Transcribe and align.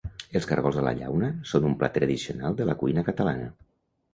Els 0.37 0.45
cargols 0.51 0.77
a 0.81 0.85
la 0.87 0.93
llauna 1.01 1.29
són 1.51 1.67
un 1.71 1.75
plat 1.83 1.95
tradicional 1.99 2.59
de 2.63 2.69
la 2.71 2.77
cuina 2.81 3.05
catalana. 3.11 3.53